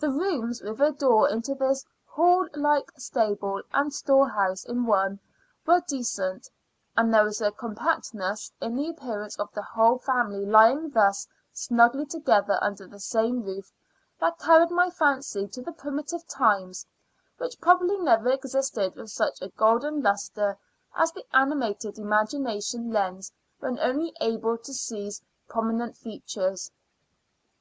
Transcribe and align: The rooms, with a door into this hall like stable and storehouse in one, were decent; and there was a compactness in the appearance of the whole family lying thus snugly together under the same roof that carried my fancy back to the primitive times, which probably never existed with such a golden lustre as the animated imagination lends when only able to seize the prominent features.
The 0.00 0.10
rooms, 0.10 0.60
with 0.60 0.80
a 0.80 0.90
door 0.90 1.28
into 1.30 1.54
this 1.54 1.84
hall 2.04 2.48
like 2.54 2.90
stable 2.96 3.62
and 3.72 3.94
storehouse 3.94 4.64
in 4.64 4.86
one, 4.86 5.20
were 5.64 5.80
decent; 5.86 6.50
and 6.96 7.14
there 7.14 7.22
was 7.22 7.40
a 7.40 7.52
compactness 7.52 8.50
in 8.60 8.74
the 8.74 8.88
appearance 8.88 9.36
of 9.38 9.52
the 9.52 9.62
whole 9.62 9.98
family 9.98 10.44
lying 10.44 10.90
thus 10.90 11.28
snugly 11.52 12.06
together 12.06 12.58
under 12.60 12.88
the 12.88 12.98
same 12.98 13.44
roof 13.44 13.70
that 14.18 14.40
carried 14.40 14.72
my 14.72 14.90
fancy 14.90 15.44
back 15.44 15.52
to 15.52 15.62
the 15.62 15.70
primitive 15.70 16.26
times, 16.26 16.84
which 17.38 17.60
probably 17.60 17.98
never 18.00 18.30
existed 18.30 18.96
with 18.96 19.12
such 19.12 19.40
a 19.40 19.48
golden 19.50 20.02
lustre 20.02 20.58
as 20.96 21.12
the 21.12 21.24
animated 21.32 22.00
imagination 22.00 22.90
lends 22.90 23.30
when 23.60 23.78
only 23.78 24.12
able 24.20 24.58
to 24.58 24.74
seize 24.74 25.20
the 25.20 25.26
prominent 25.52 25.96
features. 25.96 26.72